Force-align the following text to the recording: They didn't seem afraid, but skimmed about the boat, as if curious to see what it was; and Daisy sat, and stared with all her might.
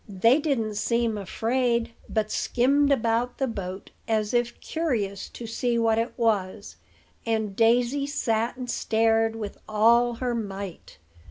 They 0.09 0.39
didn't 0.39 0.73
seem 0.77 1.15
afraid, 1.15 1.93
but 2.09 2.31
skimmed 2.31 2.91
about 2.91 3.37
the 3.37 3.45
boat, 3.45 3.91
as 4.07 4.33
if 4.33 4.59
curious 4.59 5.29
to 5.29 5.45
see 5.45 5.77
what 5.77 5.99
it 5.99 6.15
was; 6.17 6.77
and 7.23 7.55
Daisy 7.55 8.07
sat, 8.07 8.57
and 8.57 8.67
stared 8.67 9.35
with 9.35 9.59
all 9.69 10.15
her 10.15 10.33
might. 10.33 10.97